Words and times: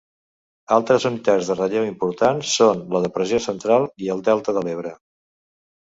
Altres 0.77 1.05
unitats 1.09 1.51
de 1.51 1.57
relleu 1.59 1.85
importants 1.89 2.55
són 2.63 2.83
la 2.97 3.05
Depressió 3.07 3.43
Central 3.51 3.89
i 4.07 4.13
el 4.19 4.29
Delta 4.33 4.59
de 4.61 4.69
l'Ebre. 4.69 5.01